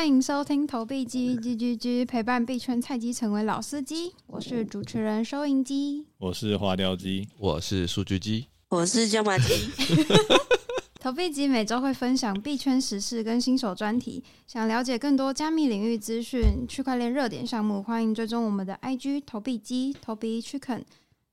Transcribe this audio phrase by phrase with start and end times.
[0.00, 4.14] 欢迎收听投币机 GGG，陪伴币圈菜鸡成为老司机。
[4.28, 9.44] 我是主持人收银机，我是花雕鸡，我是数据机，我是椒麻鸡。
[10.98, 14.24] 投币机每周会分享币圈时事跟新手专题。
[14.46, 20.80] 想了解更多加密领域资讯、区块链热点项目，欢迎追踪我们的 IG 投币机、投币 Chicken。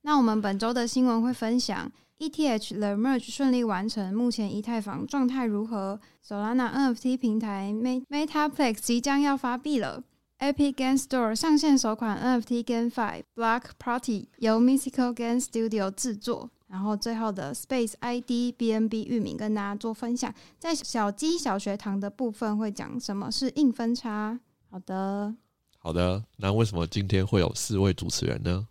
[0.01, 1.89] 那我们本周的新闻会分享。
[2.19, 7.71] ETH The Merge 顺利完成，目前以太坊状态如何？Solana NFT 平台
[8.09, 10.03] Metaplex 即将要发币了。
[10.39, 16.49] Epic Game Store 上线首款 NFT GameFi Block Party 由 Mystical Game Studio 制作。
[16.67, 20.33] 然后最后的 Space ID BNB 域名跟大家做分享。
[20.59, 24.37] 在小鸡小学堂的部分会讲什么是硬分叉。
[24.69, 25.33] 好的，
[25.77, 26.23] 好的。
[26.35, 28.67] 那为什么今天会有四位主持人呢？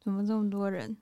[0.00, 0.96] 怎么这么多人？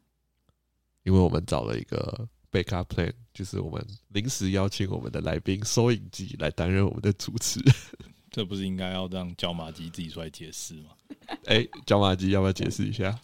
[1.06, 7.74] 因为我们找了一个 backup plan，就是我们临时邀请我们的来宾收音机来担任我们的主持人。
[8.32, 10.90] 这不是应该要让椒麻鸡自己出来解释吗？
[11.46, 13.18] 哎、欸，椒麻鸡要不要解释一下？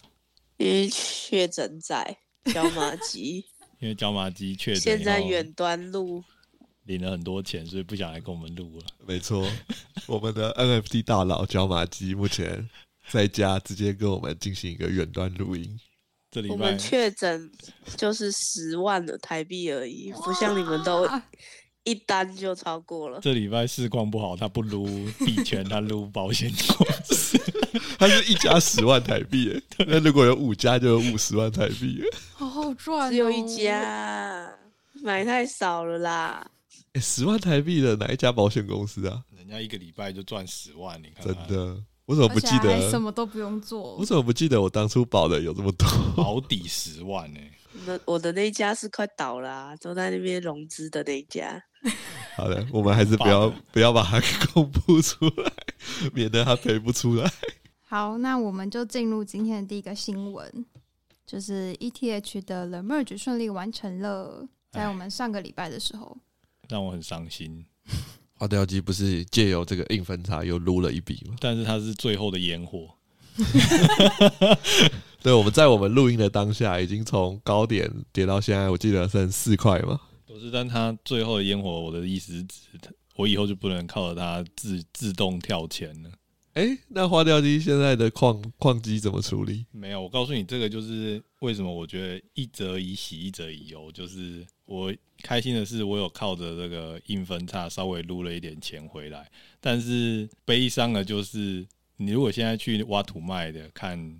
[0.57, 3.43] 因为确诊在椒麻鸡，
[3.79, 6.23] 因为椒麻鸡确诊，现在远端录，
[6.85, 8.85] 领了很多钱，所以不想来跟我们录了。
[9.05, 9.45] 没错，
[10.07, 12.69] 我们的 NFT 大佬椒麻鸡目前
[13.09, 15.77] 在家直接跟我们进行一个远端录音。
[16.49, 17.51] 我们确诊
[17.97, 21.07] 就是十万的台币而已，不像你们都
[21.83, 23.19] 一单就超过了。
[23.21, 24.85] 这礼拜市况不好，他不撸
[25.25, 27.37] 币圈，他撸保险公司，
[27.99, 32.01] 他是一家十万台币，那如果有五家，就有五十万台币，
[32.33, 33.11] 好好赚哦。
[33.11, 34.49] 只有一家，
[35.03, 36.49] 买太少了啦。
[36.93, 39.23] 欸，十万台币的哪一家保险公司啊？
[39.35, 41.83] 人家一个礼拜就赚十万，你看，看，真的。
[42.05, 42.89] 我怎么不记得？
[42.89, 43.95] 什么都不用做。
[43.95, 45.87] 我怎么不记得我当初保的有这么多？
[46.15, 47.51] 保底十万呢、欸？
[47.85, 51.63] 那我的那一家是快倒了、啊，都在那边融资的那一家。
[52.35, 54.21] 好的，我们还是不要不要把它
[54.53, 55.51] 公布出来，
[56.13, 57.31] 免得它赔不出来。
[57.81, 60.65] 好，那我们就进入今天的第一个新闻，
[61.25, 66.17] 就是 ETH 的 The Merge 顺利完成了，在我们上个礼拜的时候，
[66.69, 67.65] 让我很伤心。
[68.43, 71.37] 花雕机不是借由这个硬分叉又撸了一笔吗？
[71.39, 72.93] 但是它是最后的烟火。
[75.23, 79.97] 对，我们在我们录音的当下，已经从高点跌到现在，我记得剩四块嘛。
[80.27, 82.59] 不是，但它最后的烟火，我的意思是指，
[83.15, 86.09] 我以后就不能靠着它自自动跳钱了。
[86.55, 89.65] 哎、欸，那花雕机现在的矿矿机怎么处理？
[89.71, 94.93] 没有，我告诉你，这个就是为什么我觉得一则以喜，一则以忧，就是我。
[95.21, 99.25] 开心的是，我有靠着这个硬分叉稍微撸了一点钱回来。
[99.61, 101.65] 但是悲伤的就是，
[101.95, 104.19] 你如果现在去挖土卖的，看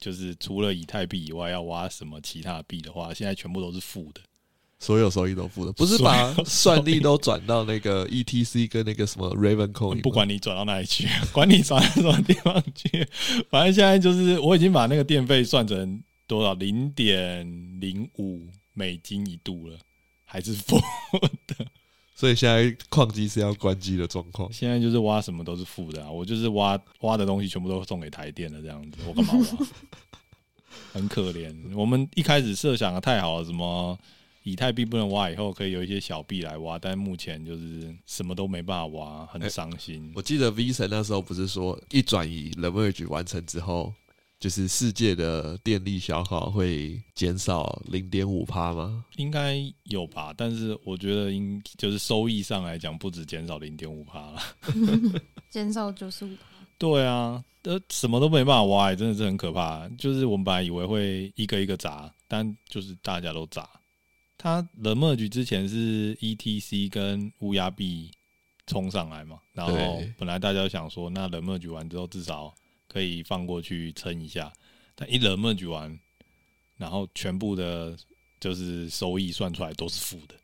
[0.00, 4.20] 就是除了以太币以外，要挖什么其他币的话，现在全部都是负的，
[4.80, 5.72] 所有收益都负的。
[5.74, 13.06] 不是把算力都转到那个 ETC 跟那个什么 Raven Coin，不管你转到哪里去， 管你转到什么地方去，
[13.48, 17.46] 反正现在就是我已经把那个电费算成多少零点
[17.80, 19.78] 零五美金一度了。
[20.32, 20.78] 还是负
[21.48, 21.66] 的，
[22.14, 24.48] 所以现在矿机是要关机的状况。
[24.52, 26.08] 现在就是挖什么都是负的啊！
[26.08, 29.66] 我就是挖挖的东西全部都送给台电了，这样子我干嘛挖？
[30.94, 31.52] 很可怜。
[31.74, 33.98] 我们一开始设想的太好了，什么
[34.44, 40.00] 以太币不能挖，以后可以有一些小币来挖，但目前就是什么都没办法挖，很伤心。
[40.04, 43.92] 欸，我记得 V 神那时候不是说一转移 leverage 完成之后。
[44.40, 49.04] 就是世界的电力消耗会减少零点五帕吗？
[49.16, 54.42] 应该有吧，但是我觉得应就是收益上来讲，不止减少零点五帕了，
[55.50, 56.42] 减少九十五趴。
[56.78, 59.86] 对啊，呃，什么都没办法挖，真的是很可怕。
[59.98, 63.68] 就是我们本来以为会一个一个砸，但就是大家都砸。
[64.38, 68.10] 它 The Merge 之前是 ETC 跟乌鸦币
[68.66, 72.54] 冲上来嘛，然后本来大家想说，那 The Merge 完之后至少。
[72.92, 74.52] 可以放过去撑一下，
[74.96, 75.96] 但一 The Merge 完，
[76.76, 77.96] 然后全部的，
[78.40, 80.34] 就是收益算出来都是负的，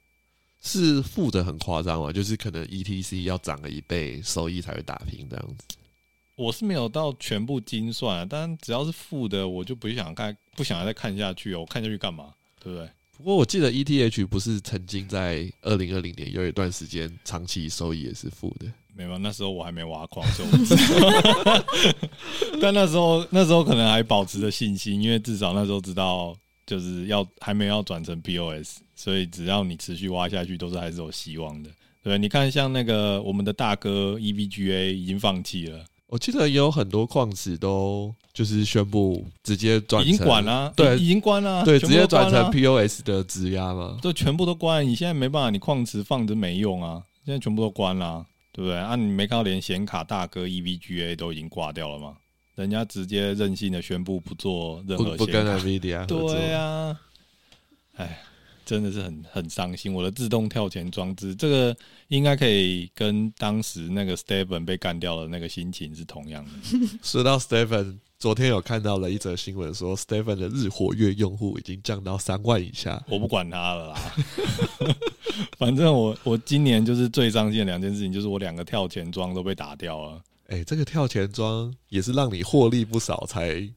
[0.62, 2.12] 是负的很夸张啊！
[2.12, 5.76] 就是可能 ETC 要涨了一倍，收益才会打平这样子。
[6.37, 11.60] 我是没有到全部精算啊，但只要是负的，我就不想看，不想再看下去哦。
[11.60, 12.32] 我看下去干嘛？
[12.60, 12.88] 对不对？
[13.16, 18.70] 不过我记得 ETH 不是曾经在二零二零年有一段时间长期收益也是负的。
[18.96, 21.64] 没有，那时候我还没挖矿，所以我不知道。
[22.62, 26.34] 但那时候，那时候可能还保持着信心，因为至少那时候知道，
[26.66, 31.69] 就是要还没要转成 POS，所以只要你持续挖下去，都是还是有希望的。
[32.02, 35.84] 对，你看，像那个我们的大哥 EVGA 已经放弃了。
[36.06, 44.87] 我记得也有很多矿池都就是宣布直接转，已经管了，对，已经关了，对，直接转成 POS 的质押嘛，都全部都关。
[44.87, 48.25] 你现在没办法，你矿池放着没用啊，现在全部都关了。
[48.56, 48.79] 对不对？
[48.79, 52.17] 啊，你没看到连显卡大哥 EVGA 都已经挂掉了吗？
[52.55, 56.06] 人家直接任性的宣布不做任何不，不跟 NVIDIA。
[56.06, 56.99] 对啊，
[57.97, 58.19] 哎，
[58.64, 59.93] 真的是很很伤心。
[59.93, 61.76] 我的自动跳前装置，这个
[62.08, 66.50] 应该可以跟当时那个 Stephen 被干掉的那个心情是同样的。
[67.05, 73.02] 说到 Stephen，昨天有看到了一则新闻，说 Stephen 的日活跃用户已经降到三万以下。
[73.08, 74.00] 我不管他了啦，
[75.58, 80.22] 反正我我今年就是最伤心的两件事情，就是我两个跳钱庄都被打掉了。
[80.46, 83.68] 哎、欸，这个跳钱庄也是让你获利不少，才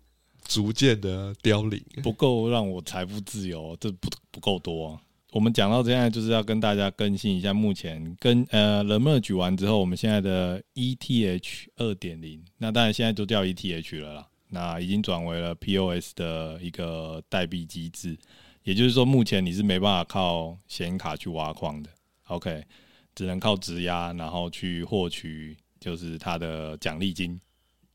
[0.46, 5.02] 逐渐的凋零，不够让我财富自由，这不不够多、啊。
[5.32, 18.18] 我们讲到现在，就是要跟大家更新一下，目前跟呃 The Merge 完之后，我们现在的 ETH 二点零，那当然现在都叫 ETH 了啦，那已经转为了 POS 的一个代币机制，
[18.64, 21.90] 也就是说，目前你是没办法靠显卡去挖矿的
[22.26, 22.62] ，OK，
[23.16, 25.56] 只能靠质押，然后去获取。
[25.82, 27.40] 就是它的奖励金，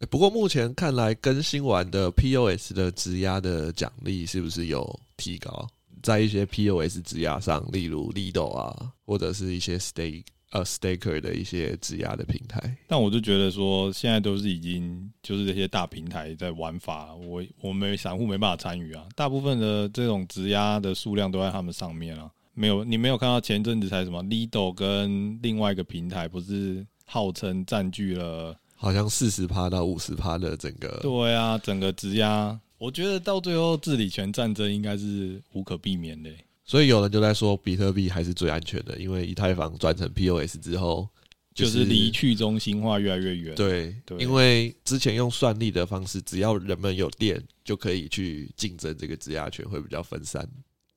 [0.09, 5.69] 不过目前看来更新完的 POS 的质押的奖励是不是有提高？
[6.03, 10.25] 在一些 POS 质押上，例如 Lido 啊，或者是一些 Stake
[10.55, 12.77] 呃 Staker 的一些质押的平台。
[12.89, 19.05] 但我就觉得说，现在都是已经就是这些大平台在玩法，我我们散户没办法参与啊。
[19.15, 26.87] 大部分的这种质押的数量都在他们上面啊，没有你没有看到前阵子才什么 Lido 跟另外一个平台不是？
[27.07, 36.31] 号称占据了好像四十趴到五十趴的整个，对啊，整个质押，我觉得到最后治理权战争应该是无可避免的。
[36.65, 41.09] 所以有人就在说，比特币还是最安全的，因为以太坊转成 POS 之后，
[41.55, 43.55] 就是离去中心化越来越远。
[43.55, 50.49] 对，对，因为之前用算力的方式，只要人们有电，就可以去竞争这个质押权，会比较分散。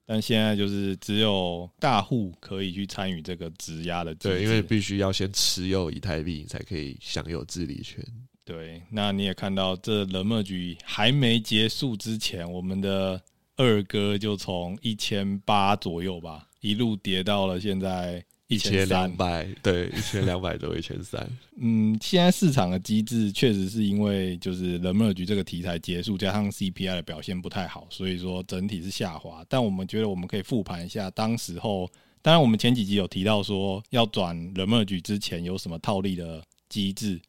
[0.05, 8.01] 但现在就是只有大户可以去参与这个质押的，对，因为必须要先持有以太币才可以享有治理权。
[8.45, 13.21] 对，那你也看到这 The Merge 还没结束之前，我们的
[13.57, 18.23] 二哥就从一千八左右吧，一路跌到了现在。
[18.49, 21.21] 一千两百，对，一千两百多，一千三。
[21.59, 29.43] 嗯，现在市场的机制确实是因为就是 The Merge 这个题材结束，加上 CPI 的表现不太好，所以说整体是下滑。
[29.49, 37.19] 但我们觉得我们可以复盘一下当时候，当然我们前几集有提到说要转 The Merge 之前有什么套利的机制。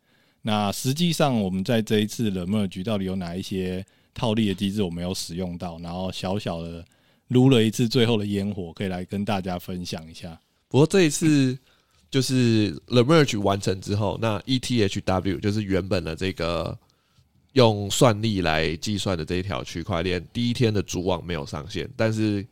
[0.42, 3.84] 那实际上我们在这一次 The Merge 到底有哪一些
[4.18, 6.84] 套利的机制我没有使用到，然后小小的
[7.28, 10.38] 撸了一次最后的烟火，可以来跟大家分享一下。
[10.68, 11.56] 不过这一次
[12.10, 16.76] 就是 The Merge 完成之后，那 ETHW 就是原本的这个
[17.52, 22.44] 用算力来计算的这一条区块链，第一天的主网没有上线，但是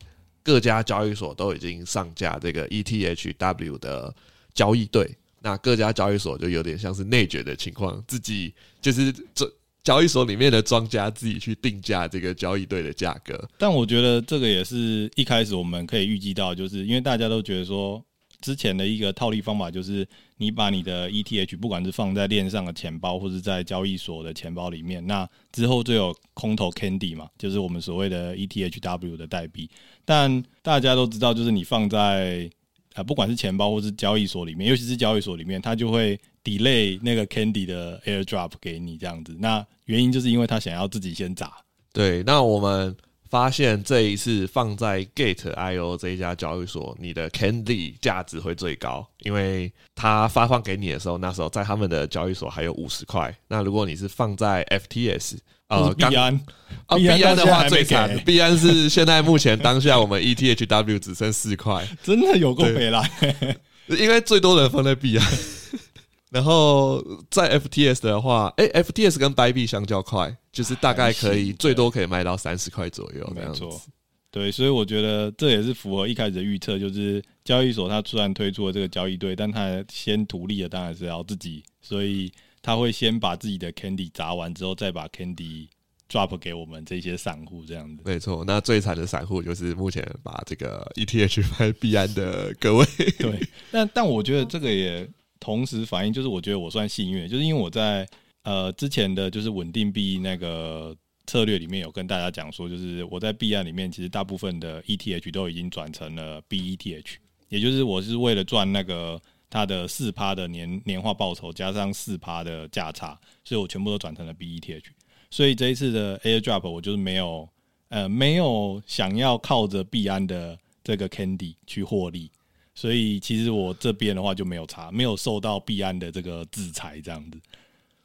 [0.43, 4.15] 各家交易所都已经上架这个 ETHW 的
[4.53, 5.13] 交易对。
[5.39, 9.49] 那各家交易所就有点像是内卷的情况，自己就是这
[9.87, 13.47] 交易所里面的庄家自己去定价这个交易对的价格。
[13.57, 18.03] 但我觉得这个也是一开始我们可以预计到，就是因为大家都觉得说。
[18.39, 20.07] 之前的一个套利方法就是，
[20.37, 29.67] 你把你的 ETH 不管是放在链上的钱包，或者在交易所的钱包里面，那之后就有空头 Candy 嘛，就是我们所谓的 ETHW 的代币。
[30.05, 32.47] 但大家都知道，就是你放在
[32.97, 39.35] 啊，不管是钱包或是交易所里面，尤其是交易所里面，它就会 delay 那个 Candy 的 airdrop 给你这样子。
[39.39, 41.53] 那原因就是因为他想要自己先砸。
[41.93, 42.95] 对，那我们。
[43.29, 53.37] 发现这一次放在 Gate.io 这一家交易所，你的 Candy 价值会最高，因为它发放给你的时候，那时候在他们的交易所还有五十块。
[53.49, 56.39] 那如果你是放在 FTS，呃，币安
[56.85, 63.03] 啊，币安的话最惨，币安是现在目前当下我们 ETHW 只剩四块， 真的有够没了，
[63.87, 65.27] 因为最多人放在币安。
[66.29, 73.81] 然后在 FTS 的话，哎，FTS 跟 Bybit 相较快，就是大概可以最多可以卖到三十块左右，没错。
[74.29, 82.29] 对，所以我觉得这也是符合一开始的预测，就是交易所它突然推出了这个交易对，但它先图利的当然是要自己，所以
[82.67, 85.69] 他会先把自己的 Candy 砸完之后，再把 Candy
[86.09, 88.03] drop 给我们这些散户这样子。
[88.03, 92.85] 没错，那最惨的散户就是目前把这个 ETH 卖币安的各位。
[93.17, 93.39] 对，
[93.71, 95.09] 但但我觉得这个也。
[95.39, 98.05] 同时反映就是，我觉得我算幸运，就是因为我在
[98.43, 100.93] 呃之前的就是稳定币那个
[101.27, 107.05] 策略里面有跟大家讲说，就是我在币安里面其实大部分的 ETH 都已经转成了 BETH，
[107.49, 114.83] 也就是我是为了赚那个它的四趴的年年化报酬加上四趴的价差，所以我全部都转成了 BETH。
[115.29, 117.47] 所以这一次的 Airdrop 我就是没有
[117.89, 122.31] 呃没有想要靠着币安的这个 Candy 去获利。
[122.75, 127.39] 所以其实我这边的话就没有查，没有受到币安的这个制裁这样子。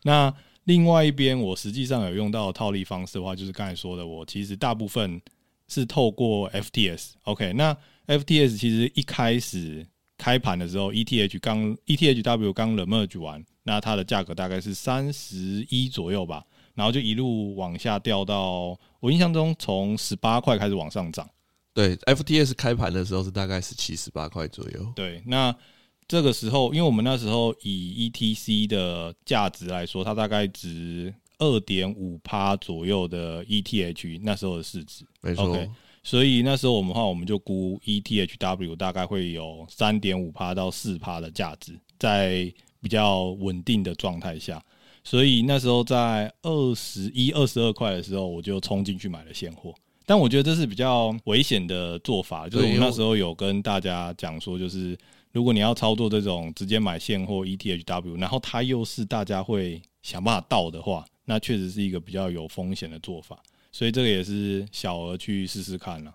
[0.02, 0.34] 那
[0.64, 5.20] 另外一边，我实际上有用到套利方式的话，就是刚才说的，我其实大部分
[5.68, 7.10] 是透过 FTS。
[7.24, 9.86] OK，那 FTS 其实一开始
[10.22, 21.28] 开盘的时候，ETH 刚 ETHW 刚 merge 完，那它的价格大概是三十一左右吧，然后就一路往下掉到，我印象中从十八块开始往上涨。
[21.74, 24.92] 对，FTS 开盘的时候是大概是七十八块左右。
[24.94, 25.52] 对，那。
[26.08, 35.56] 这个时候，因为我们那时候以 ETC 的价值来说，它大概值二点五趴左右的 ETH 那时候的市值，没错。
[35.56, 35.70] Okay,
[36.02, 44.62] 所以那时候我们的话，我们就估 ETHW 大概会有三点五趴到四趴的价值，在比较稳定的状态下。
[45.04, 49.74] 所以那时候在二十一、二十二块的时候，我就冲进去买了现货。
[50.04, 54.96] 但我觉得这是比较危险的做法，就是我们那时候有跟大家讲说，就是。
[55.34, 63.42] 如果你要操作这种直接买现货 ETHW，然后它又是大家会想办法盗的话，那确实是一个比较有风险的做法。
[63.72, 66.14] 所以这个也是小额去试试看了。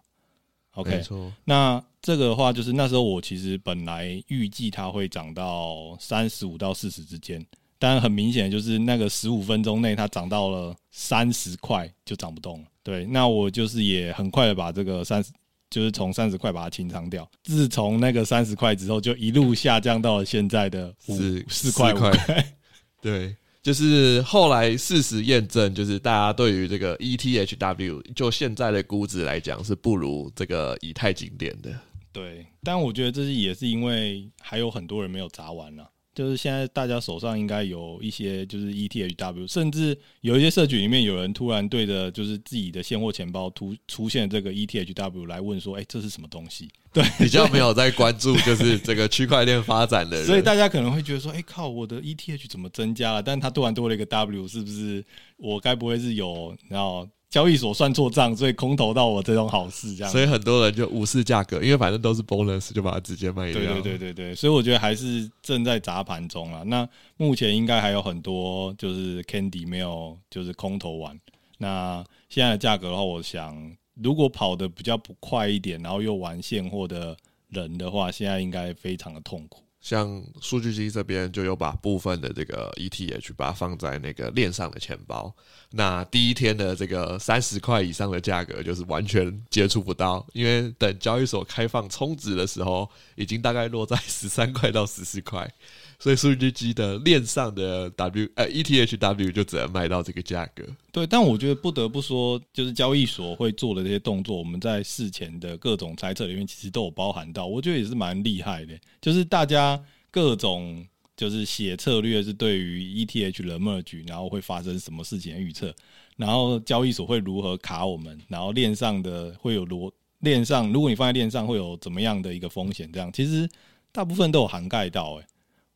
[0.76, 1.04] OK。
[1.44, 7.46] 那这个的话，就是那时候我其实本来预计它会涨到三十五到四十之间，
[7.78, 12.68] 但很明显就是那个十五分钟内它涨到了三十块就涨不动了。
[12.84, 15.32] 对，那我就是也很快的把这个三十。
[15.70, 21.18] 就是从三十块把它清仓掉，自从那个三十块之后，就一路下降到了现在的五
[21.50, 22.54] 四块五块。
[23.02, 23.36] 对，
[23.68, 31.78] 就是后来事实验证，就是大家对于这个 ETHW 就现在的估值来讲是不如这个以太经典的。
[32.14, 35.84] 对，但我觉得这是也是因为还有很多人没有砸完呢、
[36.18, 46.68] 就是现在大家手上应该有一些就是 ETHW，甚至有一些社群里面有人突然对着就是自己的现货钱包突出现这个 ETHW 来问说，哎、欸，这是什么东西？
[46.92, 53.22] 对，比较没有在关注就是这个区块链发展的人， 所以大家可能会觉得说，哎、欸，靠，我的 ETH 怎么增加了？
[53.22, 55.06] 但是它突然多了一个 W，是不是
[55.38, 57.08] 我该不会是有然后？
[57.30, 60.12] 交易所算错账，所以空投到我这种好事，这样。
[60.12, 63.62] 所以很多人就无视价格，因为反正都是 bonus，就把它直接卖掉。
[63.62, 66.64] 对对对对对，所以我觉得还是正在砸盘中啊。
[66.66, 71.20] 那目前应该还有很多就是 Candy 没有就是空投完。
[71.58, 77.18] 那现在的价格的话，我想如果跑的比较不快一点，然后又玩现货的
[77.50, 79.64] 人的话，现在应该非常的痛苦。
[79.80, 85.34] 像数据机这边就有把部分的这个 ETH 把它放在那个链上的钱包，
[85.72, 95.50] 那第一天的这个三十块以上的价格就是完全接触不到，因为等交易所开放充值的时候，已经大概落在十三块到十四块。
[96.00, 100.64] 所以数据机的链上的 W 呃 ETHW 就只能卖到这个价格。
[100.92, 107.48] 对，但我觉得不得不说，就是交易所会做的这些动作，我们在事前的各种猜测里面，其实都有包含到。
[107.48, 110.86] 我觉得也是蛮厉害的，就是大家各种
[111.16, 115.74] 就是写策略是对于 ETH 的 merge，然后会发生什么事情的预测，
[116.16, 123.50] 然后交易所会如何卡我们，然后链上的会有逻链上，如果你放在链上会有怎么样的一个风险，这样其实
[123.92, 125.26] 大部分都有涵盖到，诶。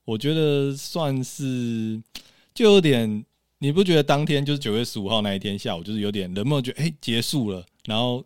[0.03, 2.01] 我觉得算是，
[2.53, 3.23] 就有点，
[3.59, 8.25] 你不觉得当天就是九月十五号那一天下午，就是有点人们觉得哎、欸、结束了，然后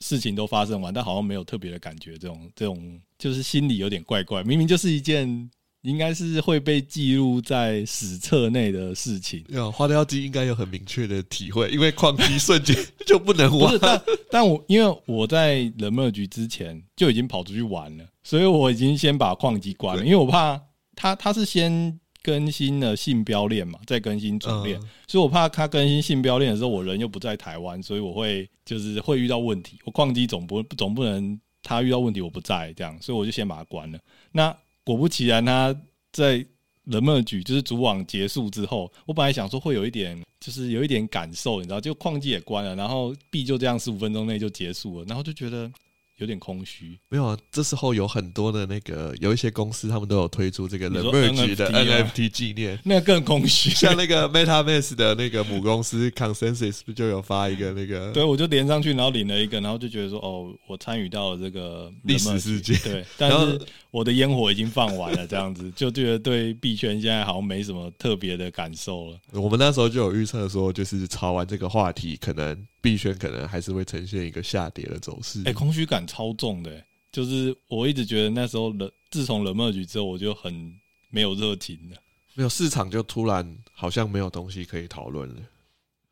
[0.00, 5.50] 事情都发生完，但好像没有特别的感觉，这种这种就是心里有点怪怪，明明就是一件
[5.82, 9.44] 应该是会被记录在史册内的事情。
[9.72, 13.76] 花雕鸡应该有很明确的体会，因为矿机瞬间 就不能玩。
[13.80, 20.60] 但但我因为我在 the merge 之前就已经跑出去玩了，所以我已经先把矿机关了，因为我怕。
[20.96, 29.78] 他他是先更新了信标链嘛，再更新主链，嗯，所以我怕他更新信标链的时候，我人又不在台湾，所以我会就是会遇到问题。
[29.84, 33.98] 我矿机总不总不能他遇到问题我不在这样，所以我就先把它关了。
[34.32, 35.72] 那果不其然，他
[36.10, 36.44] 在
[36.90, 45.70] the merge 就是主网结束之后，我本来想说会有一点就是有一点感受，你知道，就矿机也关了，然后币就这样十五分钟内就结束了，然后就觉得。
[46.18, 47.38] 有点空虚，没有啊。
[47.50, 53.70] 这时候有很多的那个，有一些公司他们都有推出这个 The Merge 的 NFT 纪念，那个更空虚。
[53.70, 58.12] 像那个 MetaMask 的那个母公司 Consensus 不就有发一个那个？
[58.14, 62.78] 对，我就连上去，然后领了一个，然后就觉得说，哦，我参与到了这个历史事件。
[62.84, 69.18] 对，但是我的烟火已经放完了，这样子就觉得对币圈现在好像没什么特别的感受了。
[69.32, 72.66] 我们那时候就有预测说，就是炒完这个话题，可能。
[72.86, 75.42] 币圈可能还是会呈现一个下跌的走势。
[75.44, 80.72] 哎，空虚感超重的，就是我一直觉得那时候冷，自从 the merge 之后，我就很
[81.10, 81.96] 没有热情了。
[82.34, 85.42] 没有市场就突然好像没有东西可以讨论了。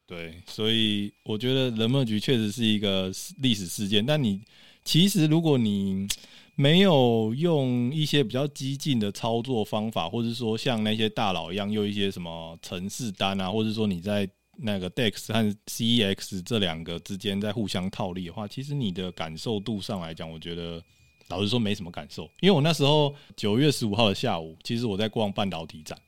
[0.05, 4.05] 对，所以我觉得 the merge 确实是一个历史事件。
[4.05, 4.41] 但你
[4.83, 6.09] 其实如果你
[6.57, 20.83] 没有用一些比较激进的操作方法，或者说像那些大佬一样用一些什么城市单啊，或者说你在那个 DEX 和 CEX 这两个之间在互相套利的话，其实你的感受度上来讲，我觉得
[21.29, 22.25] 老实说没什么感受。
[22.41, 25.99] 因为我那时候九月十五号的下午，其实我在逛半导体展，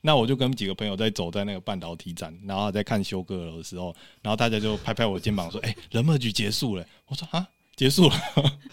[0.00, 8.14] 那我就跟几个朋友在走在那个半导体展，然后在看休哥的时候，然后大家就拍拍我肩膀说：“哎、欸，人们局结束了。”我说：“啊，结束了。”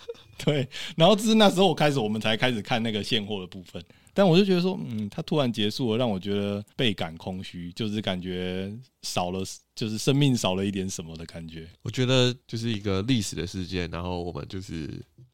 [0.43, 3.83] 对，然后只是那时候我开始，我们才开始看那个现货的部分。
[4.13, 9.43] 但我就觉得说，嗯，它突然结束了，让我觉得倍感空虚，就是感觉少了，
[9.75, 11.67] 就是生命少了一点什么的感觉。
[11.81, 14.89] 我觉得就是一个历史的事件，然后我们就是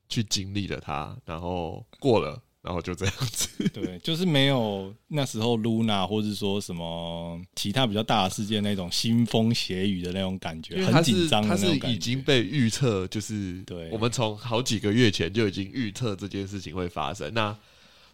[0.10, 2.42] 去经历了它，然后过了。
[2.66, 11.48] 然后就这样子， 对，就是没有那时候 Luna 或者说什么其他比较大的事件那种腥风血雨的那种感觉，很紧张。
[11.48, 17.32] 它是已经被预测，就是对，我们从好几个月前就已经预测这件事情会发生。
[17.36, 17.56] 那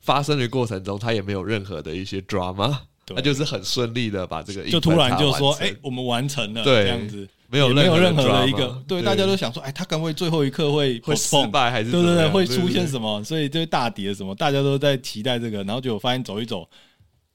[0.01, 7.27] 发生的过程中，他也没有任何的一些 drama，它就是很顺利的把这个就突然就说，哎，我们完成了，对，这样子。
[7.51, 13.22] 没有没有任何的一个，对，大家都想说，哎，他该不会最后一刻会会失败还是对对对，会出现什么？
[13.25, 16.65] 所以就大跌什么，大家都在期待这个，然后就发现走一走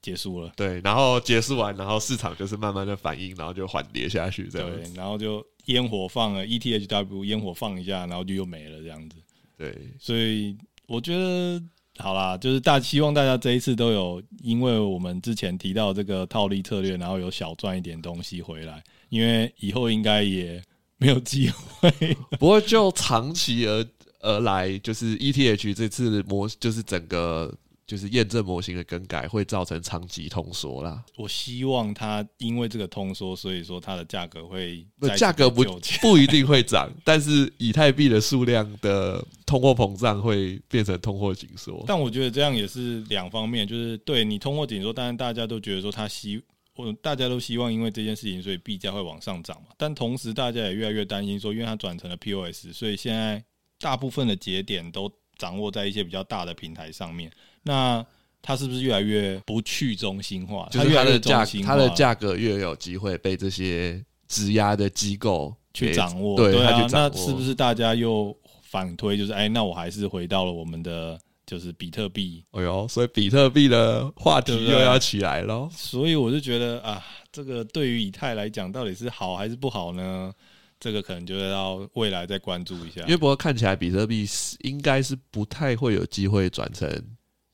[0.01, 0.51] 结束了。
[0.55, 4.67] 对，然后结束完，然后市场就是慢慢的反应，然后就缓跌下去，这样。
[4.67, 9.17] 对，然后就烟火放了，ETHW 烟火放一下，然后就又没了这样子。
[9.55, 10.57] 对，所以
[10.87, 11.61] 我觉得
[11.99, 18.83] 好啦，就是大希望大家这一次都有，因为我们之前提到这个套利策略，然后有小赚一点东西回来。
[19.09, 20.61] 因为以后应该也
[20.97, 21.89] 没有机会，
[22.37, 23.87] 不过就长期而
[24.19, 27.53] 而来，就是 ETH 这次模就是整个
[27.87, 31.03] 就是验证模型的更改，会造成长期通缩啦。
[31.15, 34.85] 我希望它因为这个通缩，所以说它的价格会
[35.17, 35.63] 价格不
[36.01, 41.83] 不一定会涨， 但是以太币的数量的通货膨胀会变成通货紧缩。
[41.87, 46.43] 但我觉得这样也是两方面，就是对你通货紧缩，当然大家都觉得说它希。
[46.75, 49.69] 我大家都希望因为这件事情，所以币价会往上涨嘛。
[49.77, 53.43] 但同时，大家也越来越担心说，因为它转成了 POS，所以现在
[53.79, 57.31] 大部分的节点都掌握在一些比较大的平台上面。
[57.67, 58.05] 那
[58.41, 60.67] 它是不是越来越不去中心化？
[60.71, 66.35] 就是它的价，它的价格越有机会被这些质押的机构去掌握？
[66.37, 67.09] 对，对啊，去掌握。
[67.13, 69.15] 那是不是大家又反推？
[69.15, 71.19] 就是哎，那我还是回到了我们的。
[71.47, 75.69] 就是比特币，哎呦，所以比特币的话题又要起来了。
[75.71, 77.01] 所以我就觉得啊，
[77.31, 80.29] 这个对于以太来讲，到底是好还是不好呢？
[80.77, 82.99] 这个可能就要未来再关注一下。
[83.03, 86.85] 因为不过看起来比特币是应该是不太会有机会转成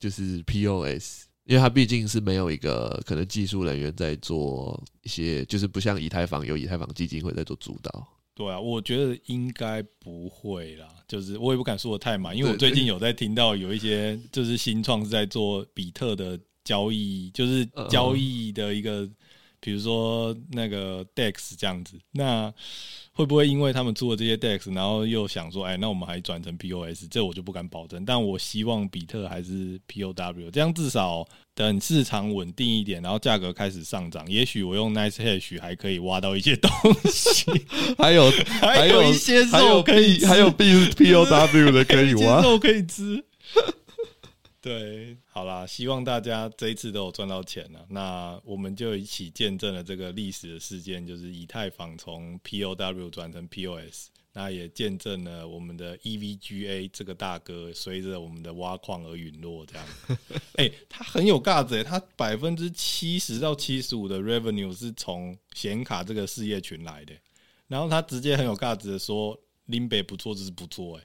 [0.04, 8.06] 就是 POS，因为它毕竟是没有一个可能技术人员在做一些，就是不像以太坊有以太坊基金会在做主导。
[8.34, 10.86] 对啊，我觉得应该不会啦。
[11.08, 19.08] 就是我也不敢说的太满，因为我最近有在听到有一些就是新创是在做比特的交易，就是交易的一个，
[19.58, 22.52] 比如说那个 DEX 这样子，那。
[23.16, 27.06] 会不会因为他们出了这些 DEX，然后又想说，哎，那我们还转成 POS？
[27.08, 28.04] 这我就不敢保证。
[28.04, 31.24] 但我希望比特还是 POW，这样至少
[31.54, 36.70] 等市场稳定一点，然后价格开始上涨，也许我用 NiceHash 还可以挖到一些东
[37.04, 37.44] 西，
[37.96, 38.28] 还有
[38.60, 43.24] 还有一些肉可以，还有 B POW 的可以挖， 肉可以吃。
[44.64, 47.84] 对，好啦，希望大家这一次都有赚到钱了。
[47.90, 59.66] 那我们就一起见证了这个历史的事件，就是以太坊从 POW 转成 POS，那也见证了我们的 EVGA 这个大哥随着我们的挖矿而陨落。
[59.66, 59.86] 这样，
[60.56, 67.12] 哎、欸，他很有价值，他百分之七十到七十五的 revenue 是从显卡这个事业群来的。
[67.66, 71.04] 然后他直接很有价值的说，林北不错就是不错，哎。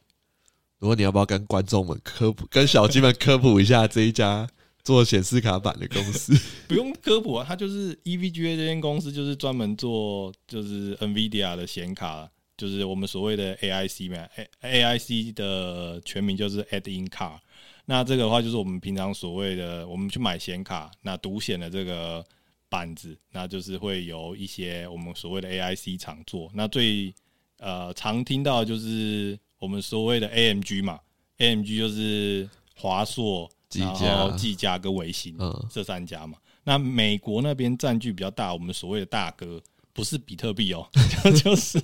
[0.80, 4.48] 如果你要不要跟观众们科普，跟小鸡们科普一下这一家
[4.82, 6.34] 做显示卡板的公司？
[6.70, 14.26] 不用科普啊，它就是 EVGA 这间公司，就是专门做就是 NVIDIA 的显卡，就是我们所谓的 AIC 嘛
[14.62, 17.40] ，AIC 的全名就是 Add-in Card。
[17.86, 22.26] 那这个的话，就是我们平常所谓的，我们去买显卡，那独显的这个
[22.70, 26.50] 板子，那就是会有一些我们所谓的 AIC 厂做。
[26.54, 27.14] 那最
[27.58, 29.38] 呃常听到的就是。
[29.60, 31.00] 我们所谓的 AMG 嘛
[31.38, 35.38] ，AMG 就是华硕、技嘉技嘉跟微星
[35.70, 36.38] 这三家嘛。
[36.64, 40.88] 那美国那边占据比较大，我们所谓的大哥不是比特币哦，
[41.44, 41.80] 就是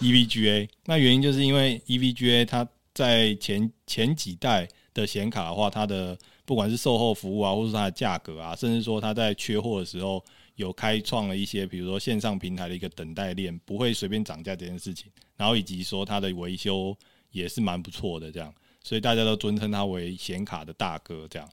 [0.00, 0.68] EVGA。
[0.84, 10.22] 那原因就是因为 EVGA 它在前前几代的显卡的话，它的不管是售后服务啊，或者是它的价格啊，甚至说它在缺货的时候，
[10.54, 15.10] 有开创了一些比如说线上平台的一个等待链，不会随便涨价这件事情。
[15.36, 16.96] 然后以及说它的维修。
[17.36, 21.28] 也是蛮不错的，这样，所以大家都尊称他为显卡的大哥。
[21.28, 21.48] 这样，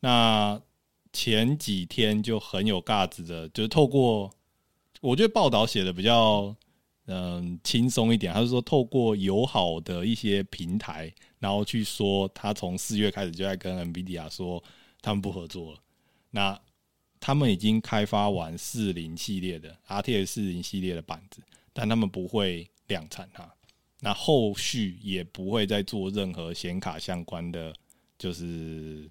[0.00, 0.60] 那
[1.12, 4.30] 前几天就很有架子的，就是透过
[5.00, 6.54] 我觉得报道写的比较
[7.06, 14.62] 嗯轻松一点，他是说透过友好的一些平台，然后去说他从四月开始就在跟 NVIDIA 说
[15.00, 15.78] 他们不合作了。
[16.30, 16.58] 那
[17.20, 21.42] 他们已经开发完四零系列的 RTX 四零系列的板子，
[21.72, 23.48] 但他们不会量产它。
[24.04, 27.72] 那后续也不会再做任何显卡相关的
[28.18, 29.08] 就是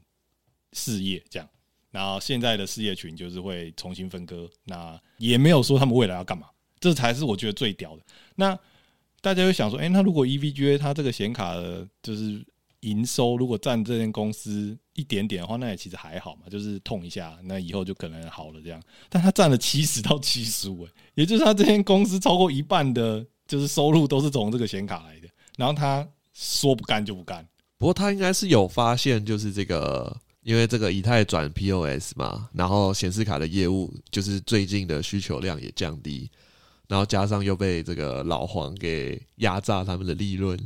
[0.73, 1.49] 事业，这样。
[1.89, 6.47] 然后现在的事业群就是会重新分割，那也没有说他们未来要干嘛，
[6.79, 8.03] 这才是我觉得最屌的。
[8.35, 8.59] 那
[9.21, 12.45] 大家会想说，哎，那如果 EVGA 它这个显卡的，就是。
[12.81, 18.81] 营收如果占这间公司一点点的话，那也其实还好嘛，就是痛一下，那以后就可能好了这样。
[19.07, 25.27] 但它占了七十到七十五，也就是它这间公司超过一半的，就是收入都是从这个显卡来的。
[25.57, 27.45] 然后他说不干就不干。
[27.77, 36.31] 不过他应该是有发现，就是这个，因为这个以太转 POS 嘛，然后显示卡的业务就是最近的需求量也降低，
[36.87, 40.57] 然后加上又被这个老黄给压榨他们的利润。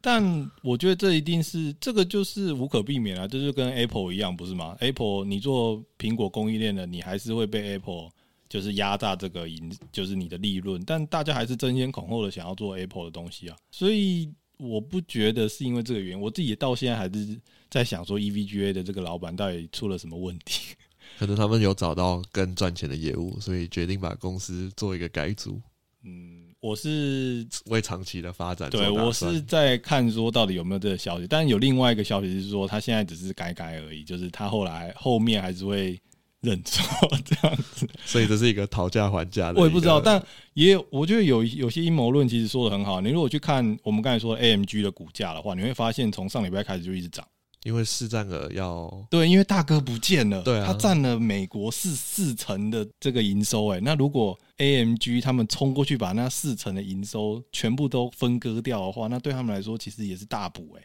[0.00, 8.10] 但我觉得这一定是这个就是无可避免啊，这就跟 Apple 一样，不是吗？Apple 你做苹果供应链的，你还是会被 Apple
[8.52, 10.78] 就是压榨这个盈，就是你的利润。
[10.84, 16.20] 但大家还是争先恐后的想要做 Apple 的东西啊，所以我不觉得是因为这个原因。
[16.20, 20.74] 我自己到现在还是在想说，EVGA 的这个老板到底出了什么问题？
[21.18, 25.58] 可能他们有找到更赚钱的业务，所以决定把公司做一个改组。
[26.02, 26.40] 嗯。
[26.60, 36.00] 我是为长期的发展，对，我是在看说到底有没有这个消息，但有另外一个消息是说，他现在只是改改而已，就是他后来后面还是会
[36.42, 36.84] 认错
[37.24, 39.60] 这样子，所以这是一个讨价还价的。
[39.60, 40.22] 我也不知道，但
[40.54, 43.00] 也有我觉得有有些阴谋论其实说的很好。
[43.00, 47.26] 你如果去看我们刚才说 AMG 的股价的话，你会发现从上礼拜开始就一直涨。
[47.64, 60.82] 因为市占额要对，因为大哥不见了，对啊，他占了美国四四成的这个营收，哎，那如果 AMG 他们冲过去把那四成的营收全部都分割掉的话，那对他们来说其实也是大补，哎，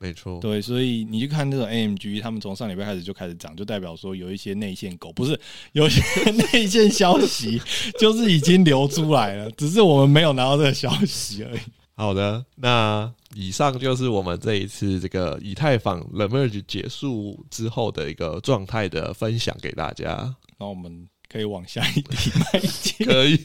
[0.00, 5.38] 没错，对，所以你去看那种 AMG，他们从上礼拜开始就开始涨，就代表说有一些内线狗，不是
[5.72, 7.60] 有一些 内线消息，
[7.98, 11.58] 就是已经流出来了，只是我们没有拿到这个消息而已。
[11.96, 20.36] 好的，那以上就是我们这一次这个以太坊 The Merge 结束之后的一个状态的分享给大家。
[20.58, 23.44] 那我们可以往下一题迈进，可以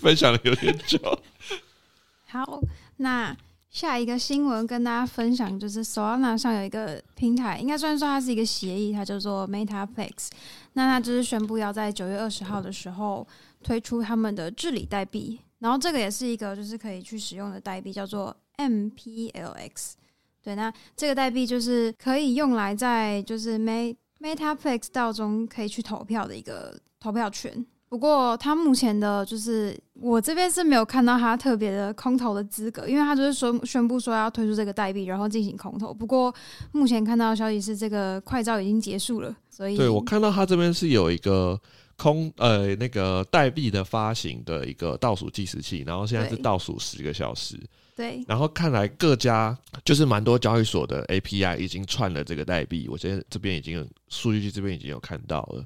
[0.00, 0.98] 分享的有点久。
[2.26, 2.60] 好，
[2.96, 3.36] 那
[3.72, 10.28] 下一个新闻跟大家分享，就是 Solana 上有一个平台，应该算是说它是一个协议，它叫做 MetaPlex。
[10.74, 13.26] 那它就是宣布要在九月二十号的时候
[13.62, 15.40] 推出他们的治理代币。
[15.60, 19.92] 然后这个也是一个就是可以去使用的代币，叫做 MPLX。
[20.42, 27.64] 对，那这个代币就是可以用来在就是 MetaPlex 道中可以去投票的一个投票权。
[27.92, 35.92] 不过他目前的就是我这边是没有看到他特别的空投的资格，因为他就是说宣布说要推出这个代币，然后进行空投。
[35.92, 36.34] 不过
[36.72, 41.60] 目前看到的消息是这个快照已经结束了，所以对，我看到他这边是有一个。
[41.98, 47.56] 空呃，那个代币的发行的一个倒数计时器，然后现在是倒数十个小时。
[47.94, 55.64] 对，然后看来各家就是蛮多交易所的 API 已经串了这个代币，我觉得这边已经数据局这边已经有看到了。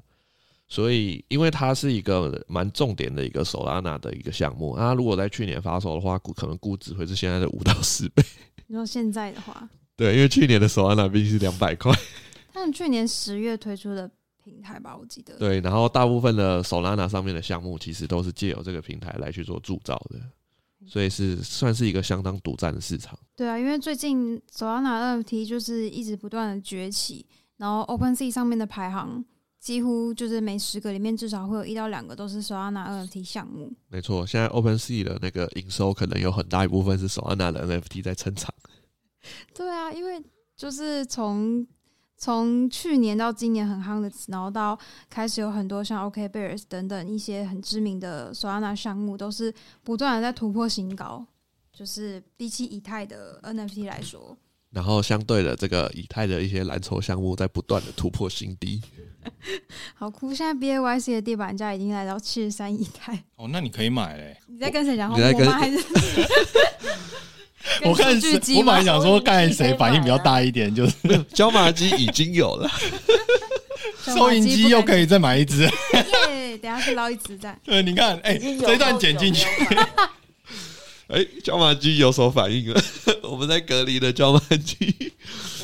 [0.67, 8.23] 所以，因为它是一个蛮重点的一个 Solana 的一个项目，那如果在去年发售的话，估可能估值会是现在的五到十倍。
[8.67, 11.91] 你说现在的话，对，因为去年的 Solana 币是两百块，
[12.53, 14.09] 他们去年十月推出的。
[14.43, 20.21] 平台吧，我记得对，然后大部分的 Solana 上面的项目其实都是借由这个平台来去做铸造的，
[20.87, 23.19] 所以是算是一个相当独占的市场。
[23.35, 27.25] 对啊，因为最近 Solana NFT 就是一直不断的崛起，
[27.57, 29.21] 然后 OpenSea 上面的排行
[29.59, 33.71] 几乎就是每十个里面至少会有一到两个都是 Solana NFT 项目。
[33.89, 38.53] 没错，现在 OpenSea 的那个营收可能有很大一部分是 Solana 的 NFT 在撑场。
[39.53, 40.23] 对啊，因为
[40.55, 41.65] 就是从
[42.15, 44.77] 从去年到今年很夯的，然后到
[45.09, 51.25] 开始有很多像 OKBears 等等一些很知名的 Solana 项目，都是不断的在突破新高。
[51.73, 54.35] 就是比起以太的 NFT 来说，
[54.77, 58.79] 然后相对的，这个以太的一些蓝筹项目在不断的突破新低。
[59.95, 60.31] 好酷！
[60.31, 63.15] 现在 BAYC 的地板价已经来到七十三以太。
[63.37, 64.37] 哦，那你可以买嘞、欸。
[64.47, 65.17] 你在跟谁讲话？
[65.17, 65.79] 你在跟我妈还是？
[67.85, 68.15] 我看，
[68.55, 70.93] 我本来想说看谁反应比较大一点，就是
[71.33, 72.69] 椒麻鸡已经有了，
[74.05, 75.63] 收银机又可以再买一只。
[75.63, 76.55] 耶！
[76.59, 77.57] 等下去捞一只再。
[77.63, 79.47] 对，你看，哎、欸，这一段剪进去。
[81.07, 82.81] 哎，椒麻鸡有所反应了。
[83.23, 85.13] 我们在隔离的椒麻鸡，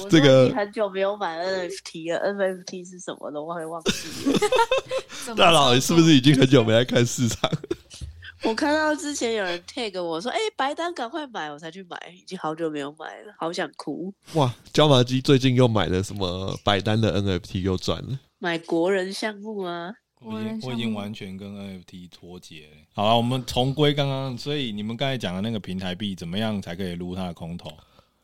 [0.10, 5.36] 这个很久没有买 NFT 了，NFT 是什么的我会忘记了。
[5.36, 7.50] 大佬，你是不是已经很久没来看市场？
[8.44, 14.14] 我看到之前有人 tag 我说：“哎、欸，白单赶快买！”我才去买，已经好久没有买了，好想哭。
[14.34, 18.20] 哇，椒麻鸡最近又买了什么白单的 NFT 又赚了？
[18.40, 19.94] 买国人项目啊！
[20.24, 22.78] 我已经我已经完全跟 NFT 脱节了。
[22.94, 27.72] 好了，我们重归刚刚，所以你们刚才讲的那个平台币怎么样才可以撸它的空投？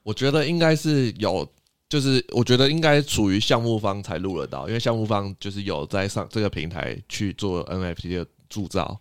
[0.04, 1.48] 我觉得应该是有，
[1.88, 9.00] 就是我觉得应该属于项目方才撸得到，因为项目方就是有在上这个平台去做 NFT 的铸造。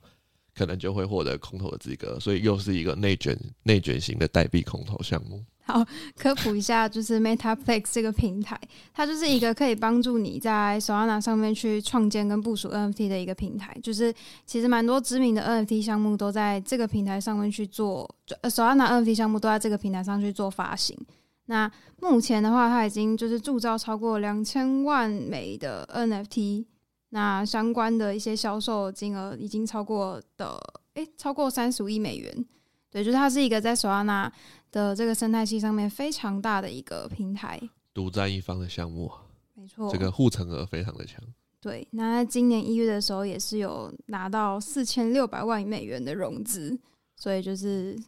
[0.54, 5.40] 可能就会获得空投的资格，所以又是一个内卷内卷型的代币空投项目。
[5.68, 5.85] 好，
[6.16, 8.59] 科普一下，就是 Metaplex 这个平台，
[8.94, 13.76] 它就是一个可以帮助你在 Solana 上面去创建跟部署 NFT 的一个平台。
[13.83, 14.12] 就是
[14.46, 18.09] 其实蛮多知名的 NFT 项目都在这个平台上面去做
[18.44, 20.96] ，Solana NFT 项目都在这个平台上去做发行。
[21.44, 26.64] 那目前的话，它已经就是铸造超过两千万枚的 NFT。
[27.11, 30.59] 那相关的一些销售金额已经超过的，
[30.94, 32.46] 诶、超过三十五亿美元。
[32.90, 34.33] 对，就是它是一个在索拉纳
[34.70, 37.61] 的这个生态系上面非常大的一个平台，
[37.92, 39.11] 独占一方的项目。
[39.54, 41.22] 没错，这个护城河非常的强。
[41.61, 46.78] 对，那在今年一月的时候也是有拿到四千六百万美元的融资，
[47.16, 47.98] 所以就是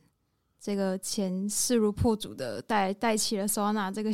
[0.60, 4.10] 这个钱势如破竹的带带起了索拉纳这个。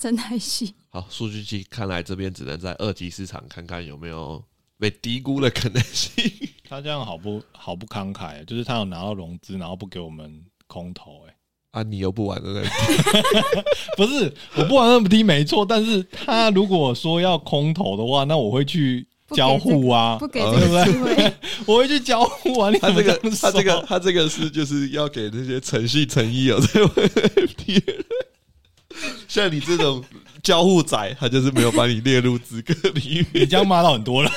[0.00, 4.40] 生态系好，数据机看来这边只能在二级市场看看有没有
[4.78, 6.24] 被低估的可能性。
[6.70, 11.34] 他这样好不好不慷慨，就是他有拿到融资，然后不给我们空投，哎，
[11.70, 12.68] 啊，你又不玩 NFT？
[13.96, 21.34] 不是，我不玩 NFT 没错，但是他如果说要空投的话，那我会去交互啊，不给这个机会，
[21.66, 22.70] 我会去交互啊。
[22.70, 27.82] 你他这个，他这个，他这个是就是要给那些诚信诚意有在玩 NFT
[29.28, 30.02] 像你这种
[30.42, 33.44] 交互仔，他就是没有把你列入资格里面。
[33.44, 34.32] 你这样骂到很多了。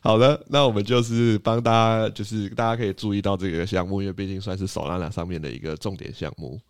[0.00, 6.60] 好的，那我们就是帮大家，就是大家可以注意到这个项目，因为毕竟算是 Solana 上面的一个重点项目，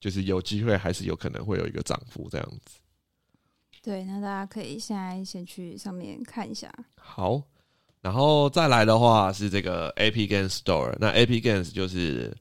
[0.00, 2.78] 就是有机会还是有可能会有一个涨幅这样子。
[3.82, 6.72] 对，那大家可以现在先去上面看一下。
[6.96, 7.42] 好，
[8.00, 12.36] 然后再来的话是这个 Epic Games Store，那 Epic Games 就是。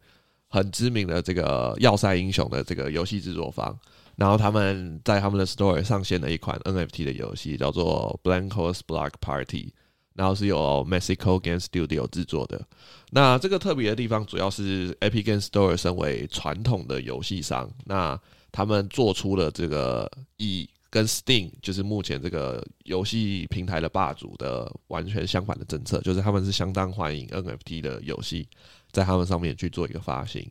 [0.54, 3.73] 很知名的这个要塞英雄的这个游戏制作方，
[4.17, 9.73] 然后他们在他们的 store 上线了一款 NFT 的游戏，叫做 Blankos Block Party，
[10.22, 12.64] 然后是由 Mexico Game Studio 制作的。
[13.10, 18.20] 那这个特别的地方主要是 Epic Game Store 身为传统的游戏商，那
[18.52, 20.08] 他们做出了这个
[20.38, 28.48] 以跟 Steam 就是目前这个游戏平台的霸主的完全相反的政策，就是他们是相当欢迎 NFT 的游戏。
[28.92, 30.46] 在他们上面去做一个发行，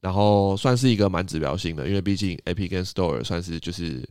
[0.00, 4.06] 然后算是一个蛮指标性的，因为毕竟 Epic Games Store 算是就是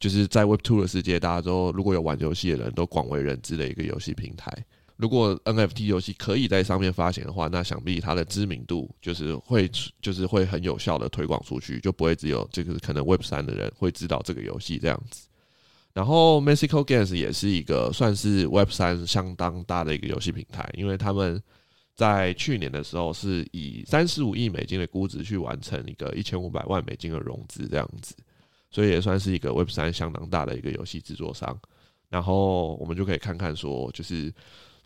[0.00, 4.50] 就是在 Web Two 的世界，大家都如果有玩游戏的人都广为人知的一个游戏平台。
[4.96, 9.70] 如果 NFT 游戏可以在上面发行的话，那想必它的知名度就是会
[10.02, 15.28] 就是会很有效的推广出去，就不会只有这个可能 Web 三的人会知道这个游戏这样子。
[15.92, 21.40] 然后 Mexico Games 也是一个算是 Web 三相当大的一个游戏平台，因为他们。
[21.96, 28.14] 在去年的时候，是以三十五亿美金的估值去完成一个一千五百万美金的融资，这样子，
[28.70, 31.58] 所以也算是一个 Web 三相当大的一个游戏制作商。
[32.08, 34.32] 然后我们就可以看看说，就是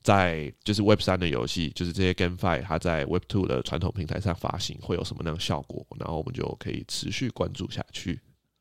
[0.03, 8.21] 在就是 Web 三的游戏，就是这些 GameFi 它在 Web Two 的传统平台上发行会有什么样的效果，然后我们就可以持续关注下去。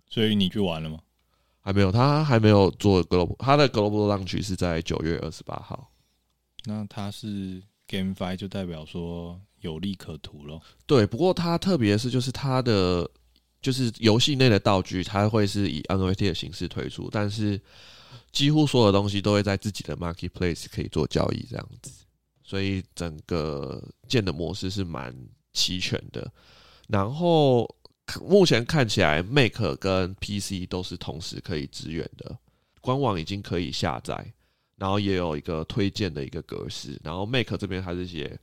[0.09, 0.99] 所以你去玩了吗？
[1.59, 5.89] 还没有，他还没有做 Global，他的 Global Launch 是在九月二十八号。
[6.65, 10.61] 那他是？GameFi 就代表说有利可图咯。
[10.85, 13.09] 对，不过它特别是，就是它的
[13.63, 17.59] 就是游戏内的道具，它会是以 NFT 的形式推出，但是
[18.31, 21.91] 几乎所有东西都会在自己的 Marketplace 可以做交易这样子，
[22.43, 25.15] 所以整个建的模式是蛮
[25.53, 26.31] 齐全的。
[26.87, 27.67] 然后
[28.21, 32.37] 目前看起来，Mac 跟 PC 都是同时可以支援的，
[32.81, 34.33] 官网已经可以下载。
[34.75, 38.37] 然后也有一个推荐的一个格式，然后 Mac 这边还是写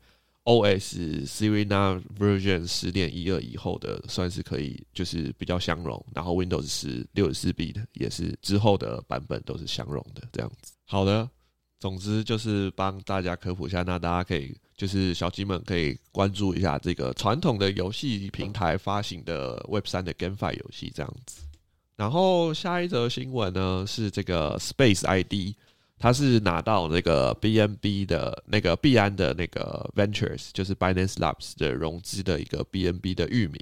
[0.50, 6.04] OS Serena Version 十点一二以后的，算是可以就是比较相容。
[6.12, 10.72] 然后 Windows 十六十四 bit 也是之后的版本都是相容的这样子。
[10.86, 11.30] 好的，
[11.78, 21.42] 总之就是帮大家科普一下，那大家可以就是小鸡们可以关注一下这个传统的游戏平台发行的 Web 三的 GameFi 游戏这样子。
[21.94, 25.54] 然后下一则新闻呢是这个 Space ID。
[26.02, 33.60] 他是拿到那个 BNB 的那个币安的那个 Ventures，就是 Binance Labs 的融资的一个 BNB 的域名。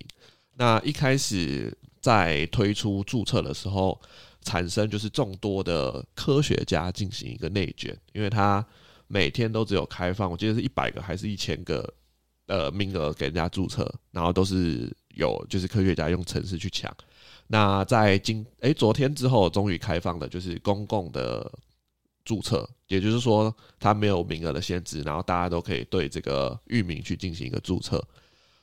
[0.54, 4.00] 那一开始在推出注册的时候，
[4.42, 8.64] 产生就是众多的科学家进行一个内卷，因为他
[9.08, 11.92] 每天都只有开放，我记得是一百个还是一千个
[12.46, 16.96] 呃名额给人家注册，然后都是有就是科学家用程式去抢。
[17.48, 21.50] 那在今诶、昨天之后，终于开放的就是公共的。
[22.28, 28.04] 注册，也就是说，它没有名额的限制，然后大家都可以对这个域名去进行一个注册。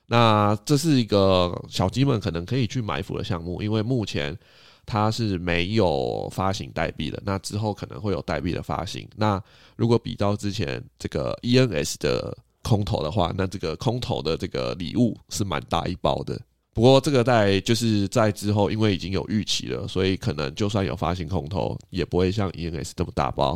[0.05, 4.37] 那这是一个小鸡们可能可以去埋伏的项目，因为目前
[4.85, 7.19] 它是没有发行代币的。
[7.25, 9.09] 那之后可能会有代币的发行。
[9.15, 9.41] 那
[9.75, 16.39] 如果比较之前这个 ENS 的空投的话，那这个空投的这个礼物是蛮大一包的。
[16.75, 23.55] 不过这个在就是在之后，因为已经有预期了，所以可能就算有发行空投，也不会像 ENS 这么大包。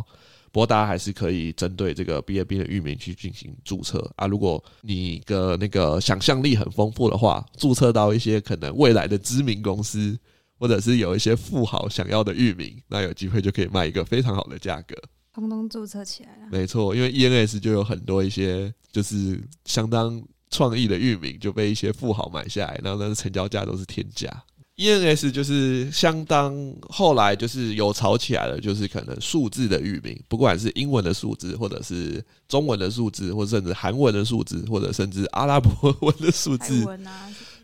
[0.54, 4.26] 不过大家还是可以针对这个 B A B 的域名去进行注册啊。
[4.26, 10.18] 如果你的那个想象力很丰富的话，注册到一些可能未来的知名公司，
[10.58, 14.96] 或者是有一些富豪想要的域名，那有机会就可以卖一个非常好的价格。
[15.34, 16.48] 通通注册起来了。
[16.50, 20.24] 没错，因为 ENS 就有很多一些就是相当。
[20.50, 24.30] 创意的域名就被一些富豪买下来，然后那个成交价都是天价。
[24.78, 26.56] ENS 就是相当
[26.88, 36.88] 后来就是有炒起来的，就是可能数字的域名，不管是英文的数字，或者是中文的数字，或者甚至韩文的数字，或者甚至阿拉伯文的数字，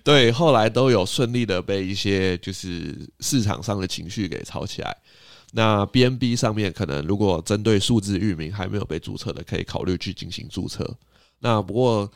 [0.04, 4.98] 对，后来都有顺利的被一些就是市场上的情绪给炒起来。
[5.54, 10.86] 那 BNB 上面可能如果针对数字域名还没有被注册的，可以考虑去进行注册。
[11.39, 12.12] 那不过。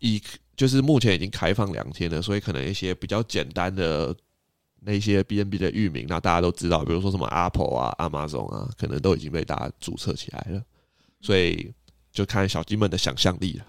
[0.00, 0.20] 以
[0.56, 4.14] 就是目前已经开放两天了，所以可能一些比较简单的
[4.80, 10.62] 那些 BNB 的域名，那大家都知道，比如说什么 Apple 啊、Amazon 啊，可能都已经被大家注册起来了，
[11.20, 11.72] 所以
[12.12, 13.66] 就看小鸡们的想象力了。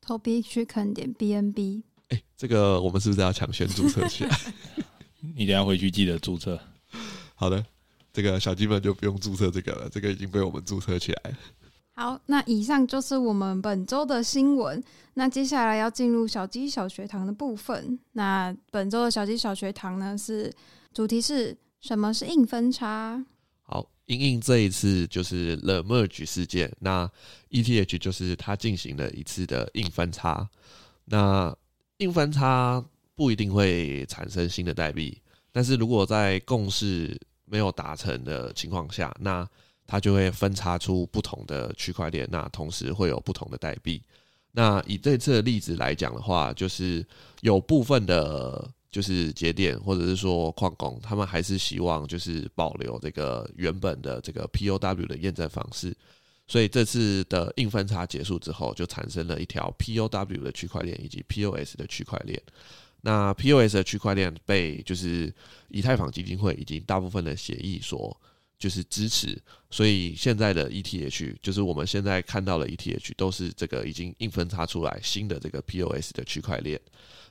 [0.00, 4.36] 投币去看点 BNB，哎、欸，这个我们是不是要抢先注册起来？
[5.36, 6.58] 你等下回去记得注册。
[7.34, 7.64] 好的，
[8.12, 11.36] 这个小鸡们就不用注册这个了，这个已经被我们注册起来了。
[12.00, 14.82] 好，那以上就是我们本周的新闻。
[15.12, 18.00] 那接下来要进入小鸡小学堂的部分。
[18.12, 20.50] 那本周的小鸡小学堂呢，是
[20.94, 23.22] 主题是什么是硬分叉？
[23.60, 27.06] 好，因应这一次就是 The Merge 事件，那
[27.50, 30.48] ETH 就是它进行了一次的硬分叉。
[31.04, 31.54] 那
[31.98, 32.82] 硬分叉
[33.14, 35.20] 不一定会产生新的代币，
[35.52, 39.46] 但是如果在共识没有达成的情况下，那
[39.90, 44.00] 它就会分叉出不同的区块链，那同时会有不同的代币。
[44.52, 47.04] 那以这次的例子来讲的话，就是
[47.40, 55.92] 有部分的，就是节点或者是说矿工，他们还是希望就是保留这个原本的这个 POW 的验证方式。
[56.46, 62.40] 所以这次的硬分叉结束之后，就产生了一条 POW 的区块链以及 POS 的区块链。
[63.00, 65.34] 那 POS 的区块链被就是
[65.68, 68.16] 以太坊基金会以及大部分的协议所。
[68.60, 69.36] 就是支持，
[69.70, 76.78] 所以现在的 ETH 就是我们现在看到的 ETH 都是这个已经硬分叉出来新的这个 POS 的区块链。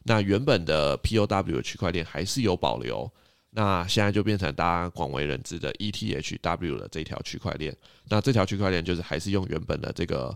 [0.02, 3.10] 那原本的 POW 的区块链还是有保留，
[3.52, 7.78] 那现在就变成大家广为人知的 ETHW 的这条区块链。
[8.08, 10.36] 那这条区块链就是还是用原本的这个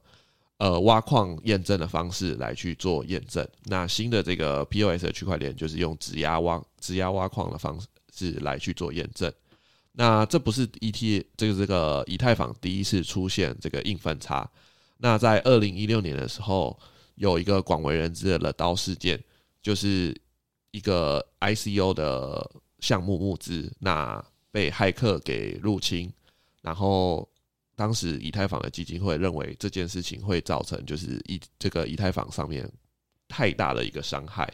[0.57, 3.43] 呃挖矿验证的方式来去做验证。
[3.63, 7.81] 那新的这个 POS 的区块链就是用质押挖质押挖矿的方
[8.13, 9.33] 式来去做验证。
[9.95, 14.49] 那这不是 ET 这个这个以太坊第一次出现这个硬分叉。
[14.97, 16.79] 那在二零一六年的时候，
[17.15, 19.23] 有一个广为人知的刀事件，
[19.61, 20.15] 就是
[20.71, 26.11] 一个 ICO 的项目募资，那被骇客给入侵。
[26.61, 27.29] 然后
[27.75, 32.67] 当时以太坊的基金会认为这件事情会造成就是以这个以太坊上面
[33.27, 34.51] 太大的一个伤害，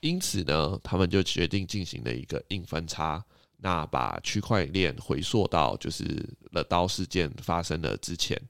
[0.00, 3.24] 因此呢，他们就决定进行了一个硬分叉。
[3.60, 6.04] 那把区块链回溯到就是
[6.52, 8.40] 了刀事件发生的之前，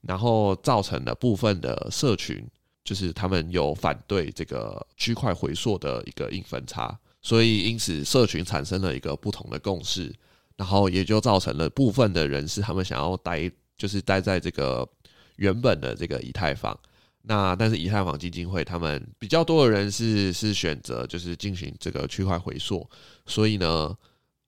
[0.00, 2.46] 然后造成了部分的社群，
[2.84, 10.14] 就是他们有反对这个区块回溯的一个硬分叉，所以因此社群产生了一个不同的共识，
[10.56, 14.88] 然后也就造成了部分的人是他们想要待，就是待在这个
[15.34, 16.78] 原本的这个以太坊，
[17.22, 22.88] 那但是以太坊基金会他们比较多的人是是选择就是进行这个区块回溯，
[23.26, 23.98] 所以呢。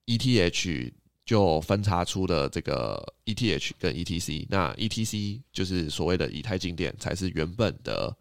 [0.05, 0.91] ETH
[1.25, 8.15] 就分叉出了这个 ETH 跟 ETC，那 ETC 就是所谓的以太经典，才是原本的，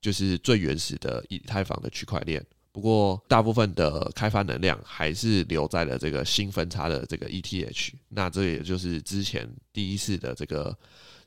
[0.00, 2.44] 就是最原始的以太坊的区块链。
[2.70, 7.92] 不过大部分的开发能量还是留在了这个新分叉的这个 ETH。
[8.08, 10.76] 那这也就是之前第一次的这个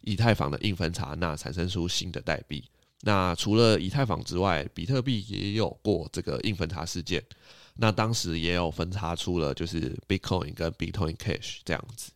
[0.02, 2.64] 以太坊的硬分叉，那产生出新的代币。
[3.02, 7.24] 那除了以太坊之外，比特币也有过这个硬分叉事件。
[7.78, 12.12] 那当时也有分叉出了就是 Bitcoin 跟 Bitcoin Cash 这样子。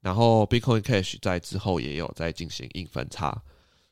[0.00, 3.42] 然后 Bitcoin Cash 在之后也有在进行硬分叉。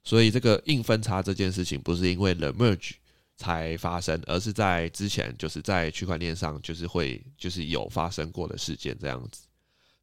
[0.02, 2.92] 所以这个硬分叉这件事情不是因为 The Merge
[3.36, 9.42] 才发生，而是在之前就是在区块链上就是会就是有发生过的事件这样子。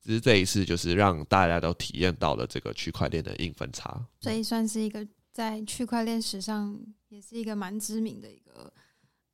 [0.03, 4.05] 只是这一次就是让大家都体验到了这个区块链的硬分叉。
[4.19, 5.07] 所以算是一个。
[5.37, 6.75] 在区块链史上，
[7.09, 8.73] 也是一个蛮知名的一个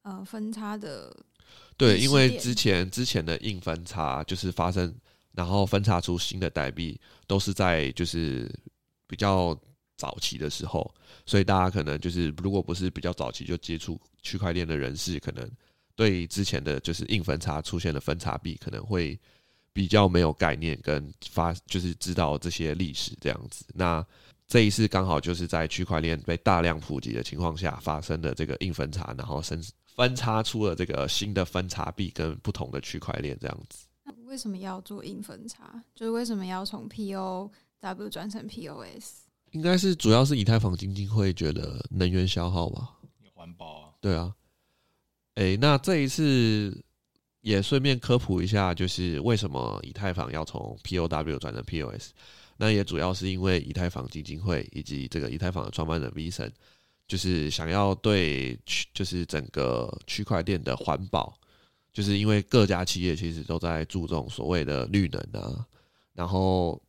[0.02, 1.16] 呃分叉的。
[1.76, 4.94] 对，因为之前之前的硬分叉就是发生，
[5.34, 8.50] 然后分叉出新的代币，都是在就是
[9.08, 9.58] 比较
[9.98, 10.94] 早期的时候，
[11.26, 15.50] 所以大家可能就是如果不是比较早期就接触区块链的人士，可能
[15.96, 19.20] 对之前的就是硬分叉出现的分叉币可能会
[19.74, 23.66] 比较没有概念，跟发就是知道这些历史这样子。
[23.74, 24.06] 那
[24.48, 29.60] 这一次刚好就是在区块链被大量普及的情况下发生的这个硬分叉，然后生
[29.96, 33.86] 分叉出了这个新的分叉币跟不同的区块链这样子。
[34.04, 35.82] 那为什么要做硬分叉？
[35.96, 39.24] 就是为什么要从 POW 转成 POS？
[39.52, 42.98] 应该是主要是以太坊基金会觉得能源消耗吧，
[43.34, 43.90] 环保啊。
[44.02, 44.34] 对啊。
[45.36, 46.84] 诶，那这一次
[47.42, 52.12] 也顺便科普一下，就是为什么以太坊要从 POW 转成 POS。
[52.58, 56.52] 那也主要是因为以太坊基金会以及这个以太坊的创办人 V 神，
[57.08, 61.38] 就是想要对区，就是整个区块链的环保，
[61.92, 65.66] 就是因为各家企业其实都在注重所谓的绿能啊，
[66.14, 66.82] 然后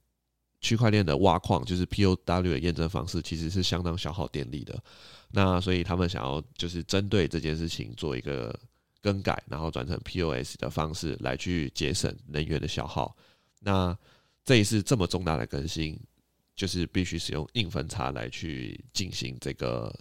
[0.61, 4.83] 区块链的挖矿就是 POW 的验证方式其实是相当消耗电力的，
[5.31, 8.59] 那所以他们想要就是针对这件事情做一个
[9.03, 13.17] 更改，然后转成 POS 的方式来去节省能源的消耗，
[13.61, 13.97] 那。
[14.47, 15.99] 这一次这么重大的更新，
[16.55, 19.93] 就是必须使用硬分叉来去进行这个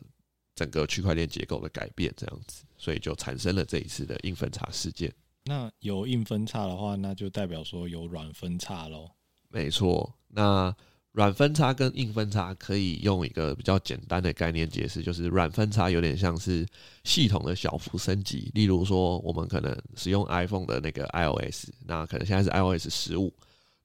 [0.55, 5.11] 整个区块链结构的改变，这样子，所以就产生了这一次的硬分叉事件。
[5.45, 9.09] 那有硬分叉的话，那就代表说有软分叉喽。
[9.49, 10.73] 没错，那
[11.11, 16.65] 软分叉跟硬分叉可以用一个比较简单的概念解释，就是软分叉有点像是
[17.03, 18.51] 系统的小幅升级。
[18.53, 23.33] 例如说，我们可能使用 iPhone 的那个 iOS，那可能现在是 iOS 十五。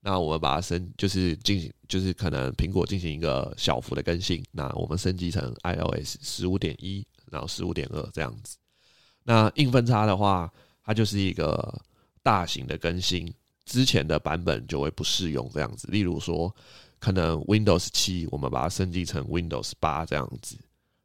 [0.09, 4.43] 那我们把它升，就是进行，就是可能苹果进行一个小幅的更新。
[4.51, 8.57] 那我们升级成 iOS 十五点一，然后十五点二这样子。
[9.23, 10.51] 那硬分叉的话，
[10.83, 11.79] 它就是一个
[12.23, 13.31] 大型的更新，
[13.67, 15.87] 之前的版本就会不适用这样子。
[15.89, 16.57] 例如说，
[16.99, 20.57] 可能 Windows 七，我们把它升级成 Windows 八这样子。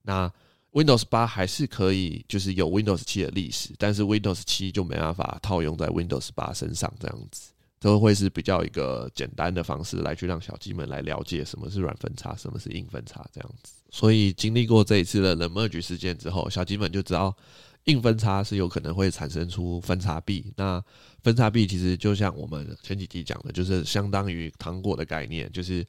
[0.01, 0.31] 那
[0.71, 7.49] Windows 八还是可以，就是有 Windows 七的历史，但是 Windows 七就没办法套用在 Windows 八身上这样子。
[7.83, 13.73] 都会是比较一个简单的方式来去让小鸡们来了解什么是软分叉，什么是硬分叉这样子。
[13.89, 17.35] 所以经历过这一次的冷 Merge 事件之后，小鸡们就知道
[17.83, 20.49] 硬分叉是有可能会产生出分叉币。
[20.55, 20.81] 那
[21.23, 25.85] 分叉币其实就像我们前几集讲的，就是相当于糖果的概念，就是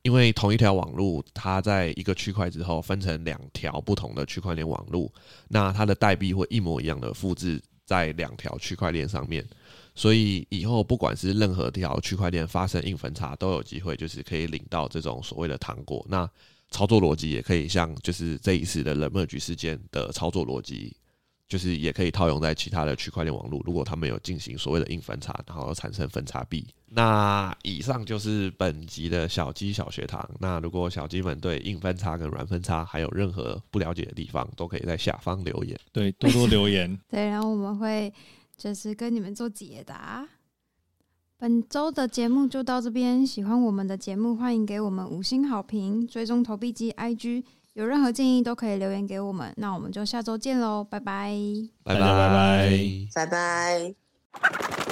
[0.00, 5.12] 因为同一条网络，它在一个区块之后分成两条不同的区块链网络，
[5.48, 9.46] 那它的代币会一模一样的复制在两条区块链上面。
[9.96, 16.04] 所以以后不管是任何条区块链发生硬分叉，都有机会就是可以领到这种所谓的糖果。
[16.08, 16.28] 那
[16.70, 20.94] 操作逻辑也可以像就是这一次的 The Merge 事件的操作逻辑，
[21.48, 23.62] 就是也可以套用在其他的区块链网络。
[23.64, 26.66] 如果他们有进行所谓的硬分叉，然后产生分叉币。
[26.88, 30.28] 那以上就是本集的小鸡小学堂。
[30.38, 35.78] 那如果小鸡们对硬分叉跟软分叉还有任何不了解的地方，都可以在下方留言。
[35.90, 36.98] 对，多多留言。
[37.08, 38.12] 对，然后我们会。
[38.56, 40.26] 就是跟你们做解答。
[41.38, 47.44] 本周的节目就到这边，喜欢我们的节目，欢迎给我们五星好评，追踪投币机 IG，
[47.74, 49.52] 有任何建议都可以留言给我们。
[49.58, 51.36] 那我们就下周见喽，拜拜，
[51.84, 53.26] 拜拜拜拜拜拜。
[53.26, 53.94] 拜
[54.40, 54.85] 拜。